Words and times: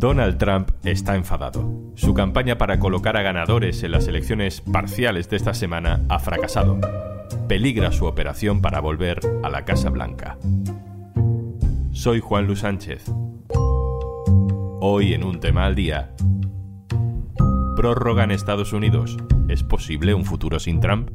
Donald 0.00 0.38
Trump 0.38 0.70
está 0.82 1.14
enfadado. 1.14 1.92
Su 1.94 2.14
campaña 2.14 2.56
para 2.56 2.78
colocar 2.78 3.18
a 3.18 3.22
ganadores 3.22 3.82
en 3.82 3.92
las 3.92 4.08
elecciones 4.08 4.62
parciales 4.62 5.28
de 5.28 5.36
esta 5.36 5.52
semana 5.52 6.06
ha 6.08 6.18
fracasado. 6.18 6.80
Peligra 7.48 7.92
su 7.92 8.06
operación 8.06 8.62
para 8.62 8.80
volver 8.80 9.20
a 9.42 9.50
la 9.50 9.66
Casa 9.66 9.90
Blanca. 9.90 10.38
Soy 11.92 12.20
Juan 12.20 12.46
Luis 12.46 12.60
Sánchez. 12.60 13.12
Hoy 14.80 15.12
en 15.12 15.22
un 15.22 15.38
tema 15.38 15.66
al 15.66 15.74
día. 15.74 16.14
Prórroga 17.76 18.24
en 18.24 18.30
Estados 18.30 18.72
Unidos. 18.72 19.18
¿Es 19.48 19.62
posible 19.62 20.14
un 20.14 20.24
futuro 20.24 20.58
sin 20.58 20.80
Trump? 20.80 21.10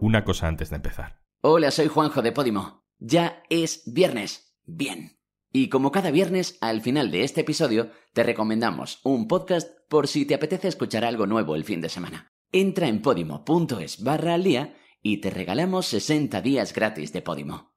Una 0.00 0.24
cosa 0.24 0.48
antes 0.48 0.70
de 0.70 0.76
empezar. 0.76 1.18
Hola, 1.42 1.70
soy 1.70 1.88
Juanjo 1.88 2.22
de 2.22 2.32
Podimo. 2.32 2.81
Ya 3.04 3.42
es 3.50 3.82
viernes. 3.84 4.54
Bien. 4.64 5.18
Y 5.52 5.70
como 5.70 5.90
cada 5.90 6.12
viernes, 6.12 6.56
al 6.60 6.82
final 6.82 7.10
de 7.10 7.24
este 7.24 7.40
episodio, 7.40 7.90
te 8.12 8.22
recomendamos 8.22 9.00
un 9.02 9.26
podcast 9.26 9.68
por 9.88 10.06
si 10.06 10.24
te 10.24 10.34
apetece 10.34 10.68
escuchar 10.68 11.04
algo 11.04 11.26
nuevo 11.26 11.56
el 11.56 11.64
fin 11.64 11.80
de 11.80 11.88
semana. 11.88 12.32
Entra 12.52 12.86
en 12.86 13.02
podimo.es 13.02 14.04
barra 14.04 14.34
al 14.34 14.44
día 14.44 14.76
y 15.02 15.16
te 15.16 15.30
regalamos 15.30 15.86
60 15.86 16.40
días 16.42 16.72
gratis 16.72 17.12
de 17.12 17.22
Podimo. 17.22 17.72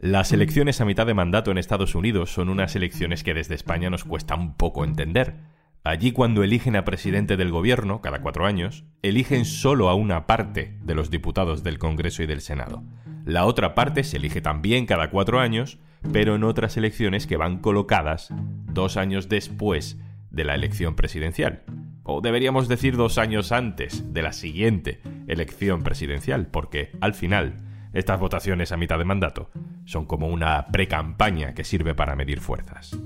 Las 0.00 0.32
elecciones 0.32 0.80
a 0.80 0.84
mitad 0.84 1.06
de 1.06 1.14
mandato 1.14 1.52
en 1.52 1.58
Estados 1.58 1.94
Unidos 1.94 2.32
son 2.32 2.48
unas 2.48 2.74
elecciones 2.74 3.22
que 3.22 3.34
desde 3.34 3.54
España 3.54 3.88
nos 3.88 4.02
cuesta 4.02 4.34
un 4.34 4.56
poco 4.56 4.84
entender. 4.84 5.51
Allí 5.84 6.12
cuando 6.12 6.44
eligen 6.44 6.76
a 6.76 6.84
presidente 6.84 7.36
del 7.36 7.50
gobierno, 7.50 8.00
cada 8.00 8.20
cuatro 8.22 8.46
años, 8.46 8.84
eligen 9.02 9.44
solo 9.44 9.88
a 9.88 9.94
una 9.94 10.28
parte 10.28 10.78
de 10.80 10.94
los 10.94 11.10
diputados 11.10 11.64
del 11.64 11.80
Congreso 11.80 12.22
y 12.22 12.26
del 12.26 12.40
Senado. 12.40 12.84
La 13.24 13.46
otra 13.46 13.74
parte 13.74 14.04
se 14.04 14.18
elige 14.18 14.40
también 14.40 14.86
cada 14.86 15.10
cuatro 15.10 15.40
años, 15.40 15.80
pero 16.12 16.36
en 16.36 16.44
otras 16.44 16.76
elecciones 16.76 17.26
que 17.26 17.36
van 17.36 17.58
colocadas 17.58 18.28
dos 18.72 18.96
años 18.96 19.28
después 19.28 19.98
de 20.30 20.44
la 20.44 20.54
elección 20.54 20.94
presidencial. 20.94 21.64
O 22.04 22.20
deberíamos 22.20 22.68
decir 22.68 22.96
dos 22.96 23.18
años 23.18 23.50
antes 23.50 24.12
de 24.12 24.22
la 24.22 24.32
siguiente 24.32 25.00
elección 25.26 25.82
presidencial, 25.82 26.46
porque 26.46 26.92
al 27.00 27.14
final 27.14 27.56
estas 27.92 28.20
votaciones 28.20 28.70
a 28.70 28.76
mitad 28.76 28.98
de 28.98 29.04
mandato 29.04 29.50
son 29.84 30.06
como 30.06 30.28
una 30.28 30.66
pre-campaña 30.68 31.54
que 31.54 31.64
sirve 31.64 31.94
para 31.94 32.14
medir 32.14 32.40
fuerzas. 32.40 32.96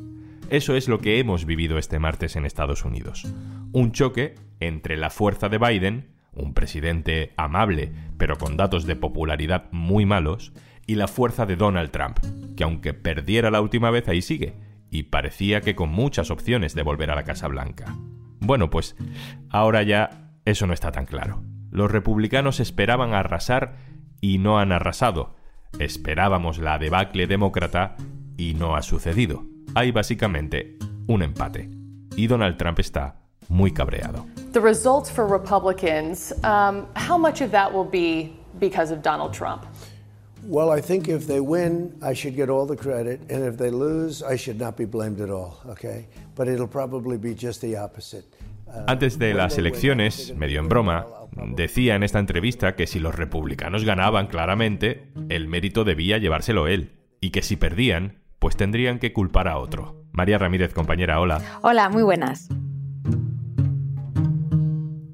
Eso 0.48 0.76
es 0.76 0.86
lo 0.86 1.00
que 1.00 1.18
hemos 1.18 1.44
vivido 1.44 1.76
este 1.76 1.98
martes 1.98 2.36
en 2.36 2.46
Estados 2.46 2.84
Unidos. 2.84 3.26
Un 3.72 3.90
choque 3.90 4.36
entre 4.60 4.96
la 4.96 5.10
fuerza 5.10 5.48
de 5.48 5.58
Biden, 5.58 6.14
un 6.32 6.54
presidente 6.54 7.32
amable 7.36 7.92
pero 8.16 8.38
con 8.38 8.56
datos 8.56 8.86
de 8.86 8.94
popularidad 8.94 9.68
muy 9.72 10.06
malos, 10.06 10.52
y 10.86 10.94
la 10.94 11.08
fuerza 11.08 11.46
de 11.46 11.56
Donald 11.56 11.90
Trump, 11.90 12.18
que 12.56 12.62
aunque 12.62 12.94
perdiera 12.94 13.50
la 13.50 13.60
última 13.60 13.90
vez 13.90 14.06
ahí 14.08 14.22
sigue, 14.22 14.54
y 14.88 15.04
parecía 15.04 15.62
que 15.62 15.74
con 15.74 15.88
muchas 15.88 16.30
opciones 16.30 16.76
de 16.76 16.82
volver 16.82 17.10
a 17.10 17.16
la 17.16 17.24
Casa 17.24 17.48
Blanca. 17.48 17.96
Bueno, 18.38 18.70
pues 18.70 18.94
ahora 19.50 19.82
ya 19.82 20.30
eso 20.44 20.68
no 20.68 20.72
está 20.72 20.92
tan 20.92 21.06
claro. 21.06 21.42
Los 21.72 21.90
republicanos 21.90 22.60
esperaban 22.60 23.14
arrasar 23.14 23.78
y 24.20 24.38
no 24.38 24.60
han 24.60 24.70
arrasado. 24.70 25.34
Esperábamos 25.80 26.58
la 26.58 26.78
debacle 26.78 27.26
demócrata 27.26 27.96
y 28.36 28.54
no 28.54 28.76
ha 28.76 28.82
sucedido 28.82 29.55
hay 29.76 29.92
básicamente 29.92 30.78
un 31.06 31.22
empate. 31.22 31.68
Y 32.16 32.26
Donald 32.26 32.56
Trump 32.56 32.78
está 32.78 33.14
muy 33.48 33.72
cabreado. 33.72 34.24
The 34.52 34.60
results 34.60 35.10
for 35.10 35.26
Republicans, 35.26 36.32
um, 36.42 36.86
how 36.96 37.18
much 37.18 37.42
of 37.42 37.50
that 37.50 37.70
will 37.70 37.88
be 37.88 38.32
because 38.58 38.90
of 38.90 39.02
Donald 39.02 39.34
Trump? 39.34 39.66
Well, 40.48 40.70
I 40.70 40.80
think 40.80 41.08
if 41.08 41.26
they 41.26 41.40
win, 41.40 41.94
I 42.02 42.14
should 42.14 42.36
get 42.36 42.48
all 42.48 42.66
the 42.66 42.76
credit, 42.76 43.20
and 43.30 43.44
if 43.44 43.58
they 43.58 43.70
lose, 43.70 44.22
I 44.22 44.38
should 44.38 44.58
not 44.58 44.76
be 44.78 44.86
blamed 44.86 45.20
at 45.20 45.28
all, 45.28 45.58
okay? 45.68 46.06
But 46.34 46.48
it'll 46.48 46.68
probably 46.68 47.18
be 47.18 47.34
just 47.34 47.60
the 47.60 47.76
opposite. 47.76 48.24
Uh, 48.66 48.84
Antes 48.86 49.18
de 49.18 49.34
las 49.34 49.58
elecciones, 49.58 50.34
medio 50.36 50.60
en 50.60 50.68
broma, 50.68 51.06
decía 51.54 51.96
en 51.96 52.02
esta 52.02 52.18
entrevista 52.18 52.76
que 52.76 52.86
si 52.86 52.98
los 52.98 53.14
republicanos 53.14 53.84
ganaban 53.84 54.28
claramente, 54.28 55.08
el 55.28 55.48
mérito 55.48 55.84
debía 55.84 56.16
llevárselo 56.16 56.66
él, 56.66 56.92
y 57.20 57.30
que 57.30 57.42
si 57.42 57.56
perdían, 57.56 58.25
pues 58.38 58.56
tendrían 58.56 58.98
que 58.98 59.12
culpar 59.12 59.48
a 59.48 59.58
otro. 59.58 60.04
María 60.12 60.38
Ramírez, 60.38 60.72
compañera, 60.72 61.20
hola. 61.20 61.42
Hola, 61.62 61.88
muy 61.88 62.02
buenas. 62.02 62.48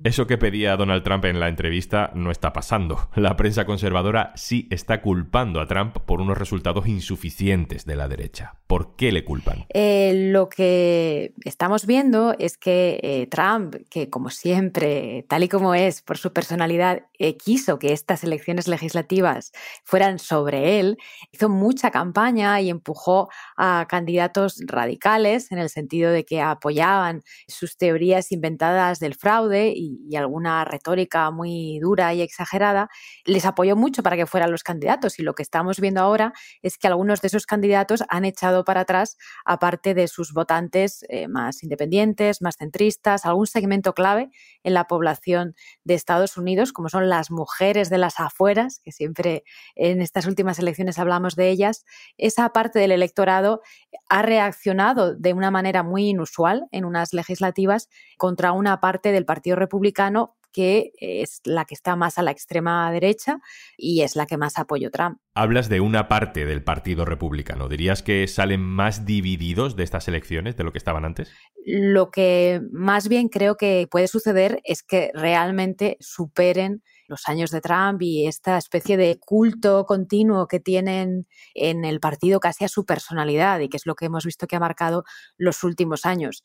Eso 0.05 0.27
que 0.27 0.37
pedía 0.37 0.77
Donald 0.77 1.05
Trump 1.05 1.25
en 1.27 1.39
la 1.39 1.49
entrevista 1.49 2.11
no 2.15 2.33
está 2.33 2.53
pasando. 2.53 3.09
La 3.15 3.37
prensa 3.37 3.67
conservadora 3.67 4.33
sí 4.35 4.67
está 4.71 5.01
culpando 5.01 5.61
a 5.61 5.67
Trump 5.69 5.97
por 5.99 6.21
unos 6.21 6.37
resultados 6.37 6.89
insuficientes 6.89 7.85
de 7.85 7.95
la 7.95 8.09
derecha. 8.09 8.57
¿Por 8.67 8.97
qué 8.97 9.13
le 9.13 9.25
culpan? 9.25 9.67
Eh, 9.73 10.31
lo 10.33 10.49
que 10.49 11.35
estamos 11.45 11.87
viendo 11.87 12.35
es 12.39 12.57
que 12.57 12.99
eh, 13.03 13.29
Trump, 13.29 13.77
que 13.91 14.11
como 14.11 14.31
siempre, 14.31 15.25
tal 15.29 15.45
y 15.45 15.49
como 15.49 15.75
es 15.75 16.03
por 16.03 16.19
su 16.19 16.33
personalidad, 16.33 17.03
eh, 17.19 17.37
quiso 17.37 17.79
que 17.79 17.93
estas 17.93 18.25
elecciones 18.25 18.67
legislativas 18.67 19.53
fueran 19.85 20.19
sobre 20.19 20.81
él, 20.81 20.97
hizo 21.31 21.49
mucha 21.49 21.93
campaña 21.93 22.61
y 22.61 22.71
empujó 22.71 23.29
a 23.57 23.87
candidatos 23.89 24.61
radicales 24.67 25.53
en 25.53 25.59
el 25.59 25.69
sentido 25.69 26.11
de 26.11 26.25
que 26.25 26.41
apoyaban 26.41 27.23
sus 27.47 27.77
teorías 27.77 28.33
inventadas 28.33 28.99
del 28.99 29.15
fraude 29.15 29.73
y 29.77 29.92
y, 30.09 30.17
alguna 30.17 30.65
retórica 30.65 31.31
muy 31.31 31.79
dura 31.81 32.15
y 32.15 32.23
exagerada, 32.23 32.89
les 33.25 33.45
apoyó 33.45 33.77
mucho 33.77 34.03
para 34.03 34.17
que 34.17 34.27
fueran 34.27 34.51
los 34.51 34.63
candidatos. 34.63 35.19
Y 35.19 35.23
lo 35.23 35.35
que 35.35 35.43
estamos 35.43 35.81
viendo 35.81 36.01
ahora 36.01 36.33
es 36.63 36.79
que 36.79 36.87
algunos 36.87 37.21
de 37.21 37.29
esos 37.29 37.47
candidatos 37.47 38.05
han 38.09 38.25
echado 38.25 38.65
para 38.65 38.81
atrás, 38.81 39.17
aparte 39.45 39.95
de 39.95 40.09
sus 40.09 40.33
votantes 40.33 41.05
eh, 41.09 41.29
más 41.29 41.63
independientes, 41.63 42.43
más 42.43 42.57
centristas, 42.57 43.27
algún 43.27 43.47
segmento 43.47 43.95
clave 43.95 44.31
en 44.63 44.75
la 44.75 44.87
población 44.87 45.55
de 45.85 45.95
Estados 45.95 46.37
Unidos, 46.37 46.73
como 46.73 46.89
son 46.89 47.09
las 47.09 47.31
mujeres 47.31 47.91
de 47.91 47.99
las 47.99 48.21
afueras, 48.21 48.81
que 48.85 48.93
siempre 48.93 49.45
en 49.75 50.01
estas 50.01 50.27
últimas 50.27 50.59
elecciones 50.59 50.99
hablamos 50.99 51.37
de 51.37 51.51
ellas. 51.51 51.85
Esa 52.17 52.51
parte 52.51 52.79
del 52.79 52.93
electorado 52.93 53.63
ha 54.09 54.23
reaccionado 54.23 55.15
de 55.15 55.33
una 55.33 55.51
manera 55.51 55.83
muy 55.83 56.09
inusual 56.09 56.67
en 56.71 56.85
unas 56.85 57.13
legislativas 57.13 57.89
contra 58.17 58.53
una 58.53 58.81
parte 58.81 59.13
del 59.13 59.25
Partido 59.25 59.57
Republicano 59.57 59.82
que 60.53 60.93
es 60.99 61.41
la 61.45 61.65
que 61.65 61.75
está 61.75 61.97
más 61.97 62.19
a 62.19 62.23
la 62.23 62.31
extrema 62.31 62.91
derecha 62.93 63.41
y 63.77 64.03
es 64.03 64.17
la 64.17 64.27
que 64.27 64.37
más 64.37 64.59
apoyó 64.59 64.91
Trump. 64.91 65.19
Hablas 65.35 65.71
de 65.71 65.81
una 65.81 66.09
parte 66.09 66.45
del 66.45 66.63
Partido 66.63 67.07
Republicano. 67.07 67.71
¿Dirías 67.71 68.03
que 68.03 68.29
salen 68.29 68.61
más 68.61 69.07
divididos 69.07 69.77
de 69.77 69.83
estas 69.83 70.07
elecciones 70.07 70.59
de 70.59 70.65
lo 70.65 70.73
que 70.73 70.79
estaban 70.79 71.07
antes? 71.07 71.33
Lo 71.65 72.11
que 72.11 72.61
más 72.71 73.09
bien 73.09 73.29
creo 73.29 73.57
que 73.57 73.89
puede 73.91 74.09
suceder 74.09 74.61
es 74.65 74.83
que 74.83 75.11
realmente 75.15 75.97
superen 76.01 76.83
los 77.13 77.29
años 77.29 77.51
de 77.51 77.61
Trump 77.61 78.01
y 78.01 78.27
esta 78.27 78.57
especie 78.57 78.97
de 78.97 79.19
culto 79.21 79.85
continuo 79.85 80.49
que 80.49 80.61
tienen 80.61 81.27
en 81.55 81.85
el 81.85 82.01
partido 82.01 82.41
casi 82.41 82.65
a 82.65 82.69
su 82.69 82.85
personalidad 82.87 83.61
y 83.61 83.69
que 83.69 83.77
es 83.77 83.87
lo 83.87 83.95
que 83.95 84.07
hemos 84.07 84.25
visto 84.25 84.47
que 84.47 84.57
ha 84.57 84.61
marcado 84.61 85.05
los 85.37 85.63
últimos 85.63 86.07
años. 86.07 86.43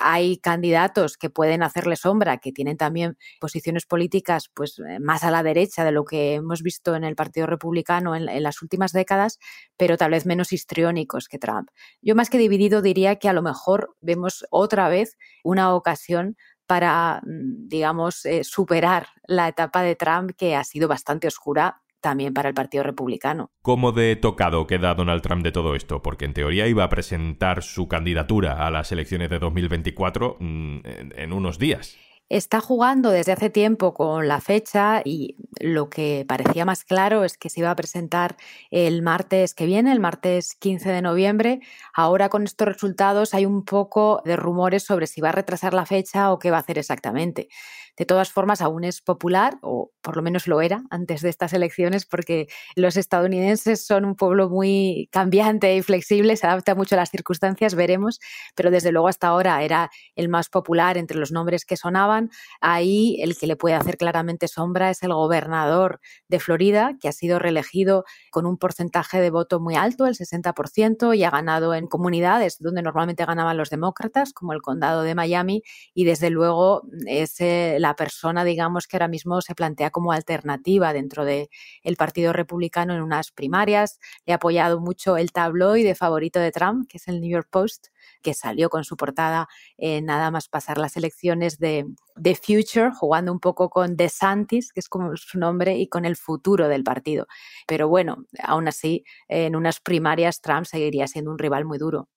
Hay 0.00 0.38
candidatos 0.38 1.16
que 1.16 1.30
pueden 1.30 1.62
hacerle 1.62 1.96
sombra, 1.96 2.38
que 2.38 2.50
tienen 2.50 2.76
también 2.76 3.18
posiciones 3.40 3.84
políticas 3.84 4.50
pues 4.54 4.80
más 5.00 5.22
a 5.22 5.30
la 5.30 5.42
derecha 5.42 5.84
de 5.84 5.92
lo 5.92 6.04
que 6.04 6.34
hemos 6.34 6.62
visto 6.62 6.96
en 6.96 7.04
el 7.04 7.14
Partido 7.14 7.46
Republicano 7.46 8.16
en, 8.16 8.25
en 8.28 8.42
las 8.42 8.62
últimas 8.62 8.92
décadas, 8.92 9.38
pero 9.76 9.96
tal 9.96 10.12
vez 10.12 10.26
menos 10.26 10.52
histriónicos 10.52 11.28
que 11.28 11.38
Trump. 11.38 11.68
Yo 12.02 12.14
más 12.14 12.30
que 12.30 12.38
dividido 12.38 12.82
diría 12.82 13.16
que 13.16 13.28
a 13.28 13.32
lo 13.32 13.42
mejor 13.42 13.94
vemos 14.00 14.44
otra 14.50 14.88
vez 14.88 15.16
una 15.44 15.74
ocasión 15.74 16.36
para, 16.66 17.20
mm, 17.24 17.68
digamos, 17.68 18.24
eh, 18.24 18.44
superar 18.44 19.08
la 19.26 19.48
etapa 19.48 19.82
de 19.82 19.96
Trump 19.96 20.32
que 20.36 20.56
ha 20.56 20.64
sido 20.64 20.88
bastante 20.88 21.28
oscura 21.28 21.82
también 22.00 22.34
para 22.34 22.48
el 22.48 22.54
Partido 22.54 22.84
Republicano. 22.84 23.50
¿Cómo 23.62 23.92
de 23.92 24.14
tocado 24.16 24.66
queda 24.66 24.94
Donald 24.94 25.22
Trump 25.22 25.42
de 25.42 25.52
todo 25.52 25.74
esto? 25.74 26.02
Porque 26.02 26.24
en 26.24 26.34
teoría 26.34 26.66
iba 26.66 26.84
a 26.84 26.88
presentar 26.88 27.62
su 27.62 27.88
candidatura 27.88 28.64
a 28.66 28.70
las 28.70 28.92
elecciones 28.92 29.30
de 29.30 29.38
2024 29.38 30.36
mm, 30.38 30.78
en 31.16 31.32
unos 31.32 31.58
días 31.58 31.98
está 32.28 32.60
jugando 32.60 33.10
desde 33.10 33.32
hace 33.32 33.50
tiempo 33.50 33.94
con 33.94 34.26
la 34.28 34.40
fecha 34.40 35.00
y 35.04 35.36
lo 35.60 35.88
que 35.88 36.24
parecía 36.28 36.64
más 36.64 36.84
claro 36.84 37.24
es 37.24 37.38
que 37.38 37.50
se 37.50 37.60
iba 37.60 37.70
a 37.70 37.76
presentar 37.76 38.36
el 38.70 39.02
martes 39.02 39.54
que 39.54 39.66
viene, 39.66 39.92
el 39.92 40.00
martes 40.00 40.54
15 40.54 40.90
de 40.90 41.02
noviembre. 41.02 41.60
Ahora 41.94 42.28
con 42.28 42.44
estos 42.44 42.66
resultados 42.66 43.34
hay 43.34 43.46
un 43.46 43.64
poco 43.64 44.22
de 44.24 44.36
rumores 44.36 44.82
sobre 44.82 45.06
si 45.06 45.20
va 45.20 45.28
a 45.28 45.32
retrasar 45.32 45.74
la 45.74 45.86
fecha 45.86 46.32
o 46.32 46.38
qué 46.38 46.50
va 46.50 46.58
a 46.58 46.60
hacer 46.60 46.78
exactamente. 46.78 47.48
De 47.96 48.04
todas 48.04 48.30
formas, 48.30 48.60
aún 48.60 48.84
es 48.84 49.00
popular, 49.00 49.56
o 49.62 49.90
por 50.02 50.16
lo 50.16 50.22
menos 50.22 50.46
lo 50.46 50.60
era 50.60 50.82
antes 50.90 51.22
de 51.22 51.30
estas 51.30 51.54
elecciones, 51.54 52.04
porque 52.04 52.46
los 52.74 52.98
estadounidenses 52.98 53.86
son 53.86 54.04
un 54.04 54.16
pueblo 54.16 54.50
muy 54.50 55.08
cambiante 55.10 55.74
y 55.74 55.82
flexible, 55.82 56.36
se 56.36 56.46
adapta 56.46 56.74
mucho 56.74 56.94
a 56.94 56.98
las 56.98 57.10
circunstancias, 57.10 57.74
veremos, 57.74 58.20
pero 58.54 58.70
desde 58.70 58.92
luego 58.92 59.08
hasta 59.08 59.28
ahora 59.28 59.62
era 59.62 59.90
el 60.14 60.28
más 60.28 60.50
popular 60.50 60.98
entre 60.98 61.16
los 61.16 61.32
nombres 61.32 61.64
que 61.64 61.78
sonaban 61.78 62.15
Ahí 62.60 63.18
el 63.20 63.36
que 63.36 63.46
le 63.46 63.56
puede 63.56 63.74
hacer 63.74 63.96
claramente 63.96 64.48
sombra 64.48 64.90
es 64.90 65.02
el 65.02 65.12
gobernador 65.12 66.00
de 66.28 66.40
Florida, 66.40 66.94
que 67.00 67.08
ha 67.08 67.12
sido 67.12 67.38
reelegido 67.38 68.04
con 68.30 68.46
un 68.46 68.58
porcentaje 68.58 69.20
de 69.20 69.30
voto 69.30 69.60
muy 69.60 69.74
alto, 69.74 70.06
el 70.06 70.14
60%, 70.14 71.16
y 71.16 71.24
ha 71.24 71.30
ganado 71.30 71.74
en 71.74 71.86
comunidades 71.86 72.56
donde 72.58 72.82
normalmente 72.82 73.24
ganaban 73.24 73.56
los 73.56 73.70
demócratas, 73.70 74.32
como 74.32 74.52
el 74.52 74.62
condado 74.62 75.02
de 75.02 75.14
Miami, 75.14 75.62
y 75.94 76.04
desde 76.04 76.30
luego 76.30 76.82
es 77.06 77.40
eh, 77.40 77.76
la 77.80 77.94
persona, 77.96 78.44
digamos, 78.44 78.86
que 78.86 78.96
ahora 78.96 79.08
mismo 79.08 79.40
se 79.40 79.54
plantea 79.54 79.90
como 79.90 80.12
alternativa 80.12 80.92
dentro 80.92 81.24
del 81.24 81.48
Partido 81.96 82.32
Republicano 82.32 82.94
en 82.94 83.02
unas 83.02 83.30
primarias. 83.30 83.98
Le 84.26 84.32
ha 84.32 84.36
apoyado 84.36 84.80
mucho 84.80 85.16
el 85.16 85.32
tabloide 85.32 85.94
favorito 85.94 86.40
de 86.40 86.52
Trump, 86.52 86.88
que 86.88 86.98
es 86.98 87.08
el 87.08 87.20
New 87.20 87.30
York 87.30 87.48
Post, 87.50 87.88
que 88.22 88.34
salió 88.34 88.70
con 88.70 88.84
su 88.84 88.96
portada 88.96 89.48
nada 89.78 90.30
más 90.30 90.48
pasar 90.48 90.78
las 90.78 90.96
elecciones 90.96 91.58
de 91.58 91.86
The 92.20 92.34
Future, 92.34 92.90
jugando 92.94 93.32
un 93.32 93.40
poco 93.40 93.68
con 93.68 93.96
DeSantis, 93.96 94.72
que 94.72 94.80
es 94.80 94.88
como 94.88 95.16
su 95.16 95.38
nombre, 95.38 95.76
y 95.76 95.88
con 95.88 96.04
el 96.04 96.16
futuro 96.16 96.68
del 96.68 96.82
partido. 96.84 97.26
Pero 97.66 97.88
bueno, 97.88 98.24
aún 98.42 98.68
así, 98.68 99.04
en 99.28 99.56
unas 99.56 99.80
primarias 99.80 100.40
Trump 100.40 100.66
seguiría 100.66 101.06
siendo 101.06 101.30
un 101.30 101.38
rival 101.38 101.64
muy 101.64 101.78
duro. 101.78 102.08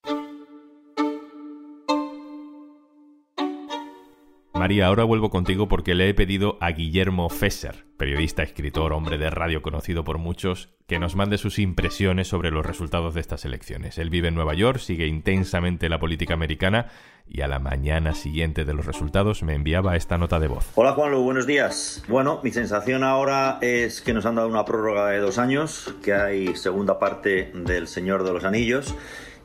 María, 4.59 4.88
ahora 4.88 5.06
vuelvo 5.06 5.29
contigo 5.29 5.69
porque 5.69 5.95
le 5.95 6.09
he 6.09 6.13
pedido 6.13 6.57
a 6.59 6.71
Guillermo 6.71 7.29
Fesser, 7.29 7.85
periodista, 7.95 8.44
escritor, 8.44 8.91
hombre 8.91 9.17
de 9.17 9.29
radio 9.29 9.61
conocido 9.61 10.03
por 10.03 10.17
muchos, 10.17 10.67
que 10.85 11.00
nos 11.00 11.15
mande 11.15 11.38
sus 11.38 11.59
impresiones 11.59 12.27
sobre 12.27 12.51
los 12.51 12.65
resultados 12.65 13.13
de 13.13 13.21
estas 13.21 13.45
elecciones. 13.45 13.97
Él 13.97 14.09
vive 14.09 14.27
en 14.27 14.35
Nueva 14.35 14.56
York, 14.56 14.79
sigue 14.79 15.07
intensamente 15.07 15.88
la 15.88 15.97
política 15.97 16.33
americana 16.33 16.88
y 17.25 17.39
a 17.39 17.47
la 17.47 17.59
mañana 17.59 18.13
siguiente 18.13 18.65
de 18.65 18.73
los 18.73 18.85
resultados 18.85 19.44
me 19.44 19.56
enviaba 19.56 19.95
esta 19.95 20.17
nota 20.17 20.41
de 20.41 20.50
voz. 20.50 20.69
Hola 20.75 20.91
Juanlu, 20.91 21.21
buenos 21.23 21.47
días. 21.47 22.03
Bueno, 22.09 22.41
mi 22.44 22.51
sensación 22.51 23.06
ahora 23.06 23.59
es 23.61 24.01
que 24.01 24.13
nos 24.13 24.25
han 24.25 24.35
dado 24.35 24.50
una 24.50 24.65
prórroga 24.65 25.07
de 25.07 25.19
dos 25.19 25.38
años, 25.38 25.95
que 26.03 26.13
hay 26.13 26.57
segunda 26.57 27.00
parte 27.00 27.53
del 27.56 27.88
Señor 27.88 28.25
de 28.25 28.33
los 28.33 28.44
Anillos 28.44 28.94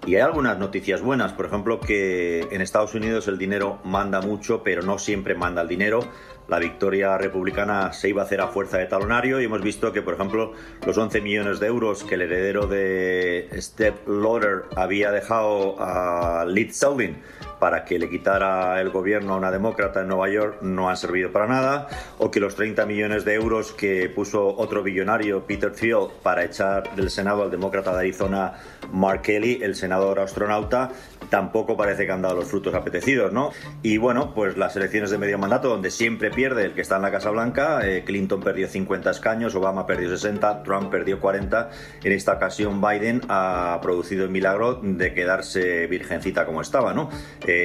y 0.06 0.16
hay 0.16 0.20
algunas 0.20 0.58
noticias 0.58 1.00
buenas, 1.02 1.32
por 1.32 1.46
ejemplo, 1.46 1.80
que 1.80 2.40
en 2.50 2.60
Estados 2.60 2.94
Unidos 2.94 3.28
el 3.28 3.38
dinero 3.38 3.80
manda 3.84 4.20
mucho, 4.20 4.62
pero 4.62 4.82
no 4.82 4.98
siempre 4.98 5.34
manda 5.34 5.62
el 5.62 5.68
dinero. 5.68 6.00
La 6.48 6.58
victoria 6.58 7.16
republicana 7.16 7.92
se 7.92 8.10
iba 8.10 8.22
a 8.22 8.24
hacer 8.26 8.40
a 8.40 8.48
fuerza 8.48 8.78
de 8.78 8.86
talonario 8.86 9.40
y 9.40 9.44
hemos 9.44 9.62
visto 9.62 9.92
que, 9.92 10.02
por 10.02 10.14
ejemplo, 10.14 10.52
los 10.86 10.96
11 10.96 11.20
millones 11.22 11.58
de 11.58 11.66
euros 11.66 12.04
que 12.04 12.16
el 12.16 12.22
heredero 12.22 12.66
de 12.66 13.48
Step 13.54 14.06
Lauder 14.06 14.64
había 14.76 15.10
dejado 15.10 15.76
a 15.78 16.44
Leeds 16.46 16.76
Selwyn 16.76 17.16
para 17.58 17.86
que 17.86 17.98
le 17.98 18.10
quitara 18.10 18.78
el 18.82 18.90
gobierno 18.90 19.32
a 19.32 19.36
una 19.38 19.50
demócrata 19.50 20.02
en 20.02 20.08
Nueva 20.08 20.28
York 20.28 20.58
no 20.60 20.90
han 20.90 20.98
servido 20.98 21.32
para 21.32 21.46
nada, 21.46 21.88
o 22.18 22.30
que 22.30 22.38
los 22.38 22.56
30 22.56 22.84
millones 22.84 23.24
de 23.24 23.32
euros 23.32 23.72
que 23.72 24.10
puso 24.10 24.54
otro 24.54 24.82
billonario, 24.82 25.46
Peter 25.46 25.72
Thiel, 25.72 26.08
para 26.22 26.44
echar 26.44 26.94
del 26.94 27.08
Senado 27.08 27.42
al 27.42 27.50
demócrata 27.50 27.92
de 27.92 28.00
Arizona, 28.00 28.52
Mark 28.92 29.22
Kelly, 29.22 29.60
el 29.62 29.76
senador 29.76 30.20
astronauta, 30.20 30.90
tampoco 31.30 31.74
parece 31.74 32.04
que 32.04 32.12
han 32.12 32.20
dado 32.20 32.36
los 32.36 32.48
frutos 32.48 32.74
apetecidos, 32.74 33.32
¿no? 33.32 33.50
Y 33.82 33.96
bueno, 33.96 34.34
pues 34.34 34.58
las 34.58 34.76
elecciones 34.76 35.10
de 35.10 35.16
medio 35.16 35.38
mandato, 35.38 35.70
donde 35.70 35.90
siempre 35.90 36.30
pierde 36.34 36.64
el 36.64 36.72
que 36.74 36.80
está 36.80 36.96
en 36.96 37.02
la 37.02 37.10
Casa 37.10 37.30
Blanca, 37.30 37.86
eh, 37.86 38.02
Clinton 38.04 38.40
perdió 38.40 38.68
50 38.68 39.10
escaños, 39.10 39.54
Obama 39.54 39.86
perdió 39.86 40.08
60, 40.08 40.62
Trump 40.62 40.90
perdió 40.90 41.20
40, 41.20 41.70
en 42.02 42.12
esta 42.12 42.34
ocasión 42.34 42.80
Biden 42.80 43.22
ha 43.28 43.78
producido 43.82 44.24
el 44.24 44.30
milagro 44.30 44.80
de 44.82 45.14
quedarse 45.14 45.86
virgencita 45.86 46.46
como 46.46 46.60
estaba, 46.60 46.92
¿no? 46.92 47.10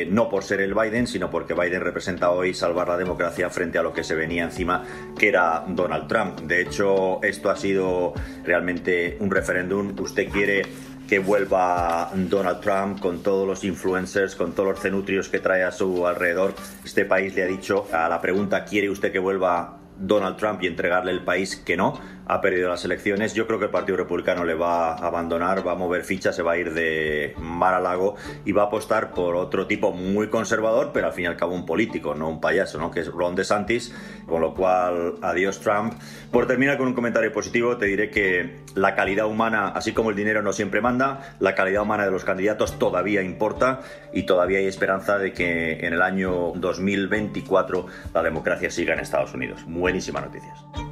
no 0.10 0.30
por 0.30 0.44
ser 0.44 0.62
el 0.62 0.74
Biden, 0.74 1.08
sino 1.08 1.30
porque 1.30 1.54
Biden 1.54 1.82
representa 1.82 2.32
hoy 2.32 2.54
salvar 2.54 2.88
la 2.88 2.98
democracia 2.98 3.50
frente 3.50 3.78
a 3.78 3.84
lo 3.84 3.94
que 3.94 4.04
se 4.04 4.16
venía 4.16 4.44
encima, 4.44 4.84
que 5.18 5.30
era 5.30 5.64
Donald 5.68 6.08
Trump. 6.08 6.42
De 6.42 6.62
hecho, 6.62 7.22
esto 7.24 7.50
ha 7.50 7.56
sido 7.56 8.14
realmente 8.44 9.18
un 9.20 9.32
referéndum. 9.32 9.96
Usted 10.00 10.30
quiere 10.30 10.64
que 11.10 11.18
vuelva 11.18 12.12
Donald 12.14 12.62
Trump 12.62 13.00
con 13.00 13.24
todos 13.24 13.48
los 13.48 13.64
influencers, 13.64 14.36
con 14.36 14.54
todos 14.54 14.70
los 14.70 14.80
cenutrios 14.80 15.28
que 15.28 15.40
trae 15.40 15.64
a 15.64 15.72
su 15.72 16.06
alrededor. 16.06 16.54
Este 16.86 17.04
país 17.04 17.34
le 17.36 17.44
ha 17.44 17.48
dicho 17.48 17.88
a 17.92 18.08
la 18.08 18.22
pregunta 18.22 18.64
¿quiere 18.64 18.92
usted 18.92 19.12
que 19.12 19.18
vuelva 19.18 19.80
Donald 19.98 20.38
Trump 20.38 20.62
y 20.62 20.68
entregarle 20.68 21.12
el 21.12 21.24
país 21.24 21.56
que 21.56 21.76
no? 21.76 22.00
Ha 22.30 22.42
perdido 22.42 22.70
las 22.70 22.86
elecciones. 22.86 23.34
Yo 23.34 23.48
creo 23.48 23.58
que 23.58 23.66
el 23.66 23.72
Partido 23.72 23.98
Republicano 23.98 24.46
le 24.46 24.54
va 24.54 24.94
a 24.94 25.08
abandonar, 25.08 25.68
va 25.68 25.72
a 25.72 25.76
mover 25.76 26.04
fichas, 26.04 26.36
se 26.36 26.44
va 26.44 26.54
a 26.54 26.58
ir 26.58 26.74
de 26.74 27.34
mar 27.40 27.74
a 27.74 27.80
lago 27.80 28.16
y 28.46 28.52
va 28.52 28.64
a 28.64 28.66
apostar 28.66 29.12
por 29.12 29.36
otro 29.36 29.66
tipo 29.66 29.92
muy 29.92 30.30
conservador, 30.30 30.92
pero 30.94 31.08
al 31.08 31.14
fin 31.14 31.26
y 31.26 31.28
al 31.28 31.36
cabo 31.36 31.56
un 31.56 31.66
político, 31.66 32.14
no 32.14 32.30
un 32.30 32.40
payaso, 32.40 32.78
¿no? 32.78 32.92
que 32.92 33.00
es 33.00 33.08
Ron 33.08 33.34
DeSantis, 33.34 33.96
con 34.28 34.42
lo 34.42 34.54
cual 34.54 35.16
adiós 35.24 35.60
Trump. 35.60 35.94
Por 36.32 36.46
terminar 36.46 36.78
con 36.78 36.88
un 36.88 36.94
comentario 36.94 37.34
positivo, 37.34 37.78
te 37.78 37.88
diré 37.88 38.12
que 38.12 38.60
la 38.76 38.94
calidad 38.94 39.26
humana, 39.26 39.70
así 39.70 39.94
como 39.94 40.12
el 40.12 40.16
dinero 40.16 40.44
no 40.44 40.54
siempre 40.54 40.82
manda, 40.82 41.36
la 41.40 41.56
calidad 41.56 41.82
humana 41.82 42.06
de 42.06 42.12
los 42.12 42.26
candidatos 42.26 42.78
todavía 42.78 43.24
importa 43.24 43.82
y 44.14 44.24
todavía 44.24 44.60
hay 44.60 44.68
esperanza 44.68 45.18
de 45.18 45.34
que 45.34 45.80
en 45.80 45.94
el 45.94 46.04
año 46.04 46.52
2024 46.56 47.88
la 48.14 48.22
democracia 48.22 48.70
siga 48.70 48.94
en 48.94 49.00
Estados 49.00 49.34
Unidos. 49.34 49.62
Buenísimas 49.66 50.26
noticias. 50.26 50.89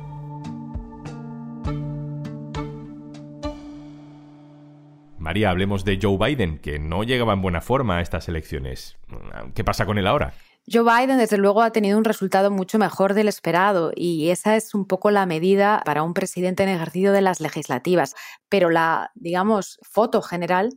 María, 5.27 5.49
hablemos 5.49 5.83
de 5.83 5.99
Joe 6.01 6.17
Biden, 6.17 6.57
que 6.57 6.79
no 6.79 7.03
llegaba 7.03 7.33
en 7.33 7.41
buena 7.41 7.59
forma 7.59 7.97
a 7.97 8.01
estas 8.01 8.29
elecciones. 8.29 8.95
¿Qué 9.55 9.65
pasa 9.65 9.85
con 9.85 9.97
él 9.97 10.07
ahora? 10.07 10.33
Joe 10.71 10.83
Biden, 10.83 11.17
desde 11.17 11.37
luego, 11.37 11.63
ha 11.63 11.71
tenido 11.71 11.97
un 11.97 12.05
resultado 12.05 12.49
mucho 12.49 12.79
mejor 12.79 13.13
del 13.13 13.27
esperado 13.27 13.91
y 13.93 14.29
esa 14.29 14.55
es 14.55 14.73
un 14.73 14.87
poco 14.87 15.11
la 15.11 15.25
medida 15.25 15.81
para 15.83 16.01
un 16.03 16.13
presidente 16.13 16.63
en 16.63 16.69
ejercicio 16.69 17.11
de 17.11 17.19
las 17.19 17.41
legislativas. 17.41 18.15
Pero 18.47 18.69
la, 18.69 19.11
digamos, 19.15 19.79
foto 19.83 20.21
general 20.21 20.69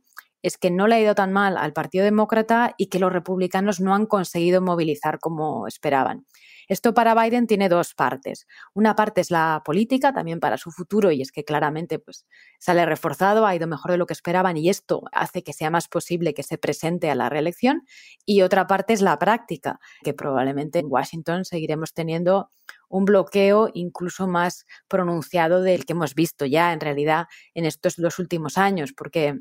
es 0.43 0.58
que 0.58 0.73
no 0.73 0.88
le 0.88 0.96
ha 0.96 1.00
ido 1.00 1.14
tan 1.14 1.32
mal 1.32 1.56
al 1.56 1.73
Partido 1.73 2.05
Demócrata 2.05 2.75
y 2.76 2.87
que 2.87 2.99
los 2.99 3.12
republicanos 3.12 3.79
no 3.79 3.94
han 3.94 4.06
conseguido 4.06 4.61
movilizar 4.61 5.20
como 5.20 5.69
esperaban. 5.69 6.26
Esto 6.70 6.94
para 6.94 7.20
Biden 7.20 7.49
tiene 7.49 7.69
dos 7.69 7.94
partes. 7.94 8.46
Una 8.75 8.94
parte 8.94 9.20
es 9.20 9.32
la 9.32 9.61
política, 9.64 10.12
también 10.12 10.38
para 10.38 10.56
su 10.56 10.70
futuro, 10.70 11.11
y 11.11 11.20
es 11.20 11.32
que 11.32 11.44
claramente 11.44 11.99
pues, 11.99 12.26
sale 12.61 12.87
reforzado, 12.87 13.44
ha 13.44 13.56
ido 13.56 13.67
mejor 13.67 13.90
de 13.90 13.96
lo 13.96 14.06
que 14.06 14.12
esperaban 14.12 14.56
y 14.56 14.69
esto 14.69 15.02
hace 15.11 15.43
que 15.43 15.52
sea 15.52 15.70
más 15.70 15.88
posible 15.88 16.32
que 16.32 16.44
se 16.44 16.58
presente 16.58 17.11
a 17.11 17.17
la 17.17 17.28
reelección. 17.28 17.82
Y 18.25 18.43
otra 18.43 18.69
parte 18.69 18.93
es 18.93 19.02
la 19.02 19.19
práctica, 19.19 19.81
que 20.05 20.14
probablemente 20.14 20.78
en 20.78 20.87
Washington 20.88 21.44
seguiremos 21.44 21.93
teniendo 21.93 22.53
un 22.89 23.05
bloqueo 23.05 23.69
incluso 23.74 24.29
más 24.29 24.65
pronunciado 24.86 25.62
del 25.62 25.84
que 25.84 25.94
hemos 25.94 26.15
visto 26.15 26.46
ya 26.46 26.72
en 26.72 26.79
realidad 26.79 27.27
en 27.53 27.65
estos 27.65 27.96
dos 27.96 28.20
últimos 28.20 28.58
años, 28.58 28.93
porque 28.96 29.41